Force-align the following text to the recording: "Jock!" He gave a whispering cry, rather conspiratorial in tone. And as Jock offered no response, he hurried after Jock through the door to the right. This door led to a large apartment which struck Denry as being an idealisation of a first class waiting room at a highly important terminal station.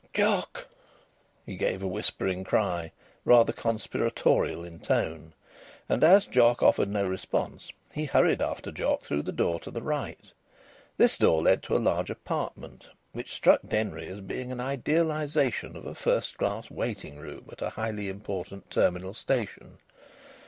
"Jock!" 0.13 0.67
He 1.45 1.55
gave 1.55 1.83
a 1.83 1.87
whispering 1.87 2.43
cry, 2.43 2.91
rather 3.23 3.53
conspiratorial 3.53 4.63
in 4.63 4.79
tone. 4.79 5.35
And 5.87 6.03
as 6.03 6.25
Jock 6.25 6.63
offered 6.63 6.89
no 6.89 7.05
response, 7.05 7.71
he 7.93 8.05
hurried 8.05 8.41
after 8.41 8.71
Jock 8.71 9.01
through 9.01 9.21
the 9.21 9.31
door 9.31 9.59
to 9.59 9.69
the 9.69 9.83
right. 9.83 10.19
This 10.97 11.19
door 11.19 11.43
led 11.43 11.61
to 11.61 11.77
a 11.77 11.77
large 11.77 12.09
apartment 12.09 12.89
which 13.11 13.33
struck 13.35 13.61
Denry 13.67 14.07
as 14.07 14.21
being 14.21 14.51
an 14.51 14.59
idealisation 14.59 15.75
of 15.75 15.85
a 15.85 15.93
first 15.93 16.35
class 16.39 16.71
waiting 16.71 17.17
room 17.19 17.45
at 17.51 17.61
a 17.61 17.69
highly 17.69 18.09
important 18.09 18.71
terminal 18.71 19.13
station. 19.13 19.77